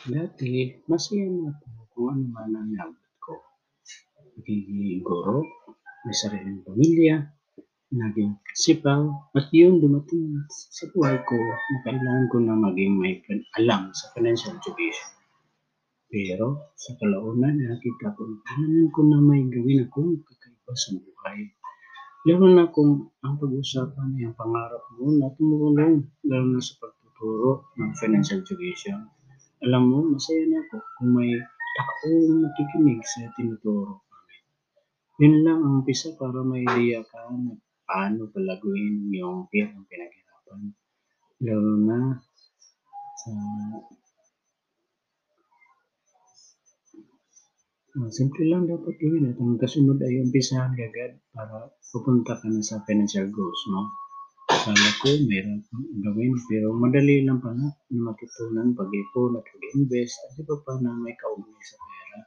Dati 0.00 0.80
masaya 0.88 1.28
na 1.28 1.52
ako 1.52 1.66
kung 1.92 2.08
ano 2.08 2.24
man 2.32 2.56
ang 2.56 2.72
naabot 2.72 3.12
ko. 3.20 3.36
Nagiging 4.32 5.04
guro, 5.04 5.44
may 6.08 6.16
sariling 6.16 6.64
pamilya, 6.64 7.20
naging 7.92 8.40
principal, 8.40 9.28
at 9.36 9.52
yun 9.52 9.76
dumating 9.76 10.40
sa 10.48 10.88
buhay 10.96 11.20
ko 11.28 11.36
na 11.36 11.78
kailangan 11.84 12.26
ko 12.32 12.36
na 12.40 12.56
maging 12.56 12.96
may 12.96 13.20
alam 13.60 13.92
sa 13.92 14.08
financial 14.16 14.56
education. 14.56 15.10
Pero 16.08 16.72
sa 16.80 16.96
kalaunan 16.96 17.60
nakita 17.60 18.16
ko 18.16 18.24
na 18.24 18.40
kailangan 18.48 18.88
ko 18.96 19.00
na 19.04 19.20
may 19.20 19.44
gawin 19.52 19.84
akong 19.84 20.16
kakaiba 20.24 20.72
sa 20.80 20.96
buhay. 20.96 21.38
Lalo 22.24 22.46
na 22.48 22.72
kung 22.72 23.12
ang 23.20 23.36
pag-uusapan 23.36 24.16
ay 24.16 24.32
ang 24.32 24.36
pangarap 24.40 24.80
mo 24.96 25.12
na 25.12 25.28
tumulong 25.36 26.08
lalo 26.24 26.46
na 26.56 26.60
sa 26.64 26.72
pagtuturo 26.80 27.68
ng 27.76 27.92
financial 28.00 28.40
education. 28.40 29.19
Alam 29.60 29.82
mo, 29.92 29.98
masaya 30.16 30.44
na 30.48 30.64
ako 30.64 30.76
kung 30.96 31.10
may 31.20 31.36
taong 31.76 32.40
nakikinig 32.40 33.04
sa 33.04 33.28
tinuturo 33.36 34.00
namin. 34.08 34.42
Yun 35.20 35.34
lang 35.44 35.58
ang 35.60 35.74
umpisa 35.84 36.16
para 36.16 36.40
may 36.40 36.64
ideya 36.64 37.04
ka 37.04 37.28
na 37.28 37.60
paano 37.84 38.32
palaguin 38.32 39.12
yung 39.12 39.52
perang 39.52 39.84
pinaghirapan. 39.84 40.60
Lalo 41.44 41.72
na 41.76 41.98
sa 43.20 43.32
Ah, 47.90 48.06
simple 48.06 48.46
lang 48.46 48.70
dapat 48.70 49.02
gawin 49.02 49.34
at 49.34 49.36
ang 49.42 49.58
kasunod 49.58 49.98
ay 49.98 50.22
umpisahan 50.22 50.78
kaagad 50.78 51.18
para 51.34 51.74
pupunta 51.90 52.38
ka 52.38 52.46
na 52.46 52.62
sa 52.62 52.78
financial 52.86 53.26
goals 53.34 53.62
mo. 53.66 53.90
Akala 54.60 54.92
ko 55.00 55.08
mahirap 55.24 55.64
gawin 56.04 56.36
pero 56.44 56.76
madali 56.76 57.24
lang 57.24 57.40
pala 57.40 57.72
na 57.72 58.00
matutunan 58.04 58.76
pag-ipon 58.76 59.40
at 59.40 59.44
pag-invest 59.48 60.20
at 60.20 60.36
iba 60.36 60.52
pa 60.60 60.76
na 60.84 60.92
may 61.00 61.16
kaugnay 61.16 61.64
sa 61.64 61.80
pera. 61.80 62.20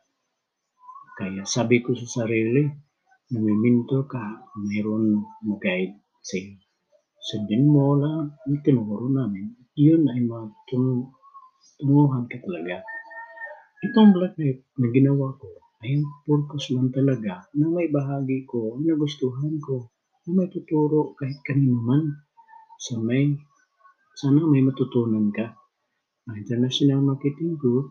Kaya 1.14 1.46
sabi 1.46 1.86
ko 1.86 1.94
sa 1.94 2.10
sarili, 2.10 2.66
na 3.30 3.38
may 3.38 3.54
mentor 3.54 4.10
ka, 4.10 4.50
mayroon 4.58 5.22
mag-guide 5.46 5.94
sa'yo. 6.26 6.58
Sundin 7.22 7.70
mo 7.70 8.02
lang 8.02 8.34
yung 8.50 8.66
tinuro 8.66 9.14
namin. 9.14 9.54
Yun 9.78 10.10
ay 10.10 10.26
matunguhan 10.26 12.26
ka 12.34 12.38
talaga. 12.42 12.82
Itong 13.86 14.10
Black 14.10 14.42
Knight 14.42 14.66
na 14.82 14.90
ginawa 14.90 15.38
ko 15.38 15.54
ay 15.86 16.02
ang 16.02 16.10
purpose 16.26 16.74
lang 16.74 16.90
talaga 16.90 17.46
na 17.54 17.70
may 17.70 17.94
bahagi 17.94 18.50
ko 18.50 18.82
na 18.82 18.98
gustuhan 18.98 19.62
ko 19.62 19.94
na 20.26 20.32
may 20.34 20.50
tuturo 20.50 21.14
kahit 21.20 21.38
kanino 21.46 21.78
man 21.78 22.24
sa 22.80 22.98
may 23.02 23.36
sana 24.14 24.46
may 24.46 24.62
matutunan 24.62 25.34
ka. 25.34 25.58
Ang 26.30 26.36
International 26.40 27.02
Marketing 27.02 27.58
Group 27.58 27.90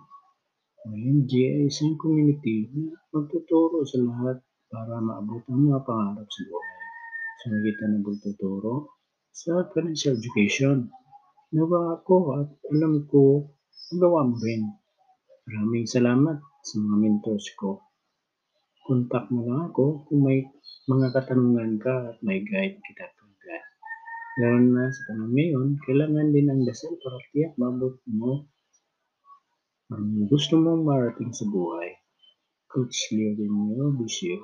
o 0.82 0.94
IMG 0.94 1.32
ay 1.46 1.62
isang 1.70 1.98
community 1.98 2.70
na 2.74 2.94
magtuturo 3.14 3.82
sa 3.82 3.98
lahat 4.02 4.38
para 4.72 4.98
maabot 4.98 5.42
ang 5.50 5.68
mga 5.68 5.84
pangarap 5.84 6.26
sa 6.26 6.42
buhay. 6.48 6.80
Sa 7.42 7.44
magitan 7.52 7.90
ng 7.98 8.04
pagtuturo 8.06 8.74
sa 9.32 9.64
financial 9.72 10.16
education. 10.20 10.92
Nawa 11.52 12.00
ako 12.00 12.16
at 12.40 12.48
alam 12.72 13.04
ko 13.08 13.48
magawa 13.92 14.28
mo 14.28 14.36
rin. 14.40 14.62
Maraming 15.48 15.88
salamat 15.88 16.38
sa 16.40 16.74
mga 16.80 16.96
mentors 17.02 17.46
ko. 17.58 17.82
Contact 18.88 19.28
mo 19.28 19.44
lang 19.44 19.72
ako 19.72 20.08
kung 20.08 20.20
may 20.24 20.44
mga 20.88 21.12
katanungan 21.12 21.76
ka 21.76 22.12
at 22.12 22.18
may 22.24 22.40
guide 22.40 22.80
kita. 22.80 23.21
Lalo 24.40 24.64
na 24.64 24.88
sa 24.88 25.12
panahon 25.12 25.36
ngayon, 25.36 25.76
kailangan 25.84 26.32
din 26.32 26.48
ang 26.48 26.64
dasal 26.64 26.96
para 27.04 27.20
tiyak 27.36 27.52
maabot 27.60 28.00
mo 28.08 28.48
ang 29.92 30.24
gusto 30.24 30.56
mong 30.56 30.88
marating 30.88 31.36
sa 31.36 31.44
buhay. 31.44 31.92
Coach 32.72 33.12
Leo 33.12 33.36
Benio 33.36 33.92
Bisyo, 33.92 34.40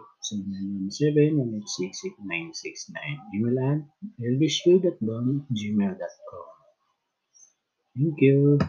0917-186-6969. 0.92 3.32
Email 3.32 3.56
at 3.64 3.80
lbshu.com 4.20 5.48
gmail.com. 5.48 6.48
Thank 7.96 8.20
you. 8.20 8.60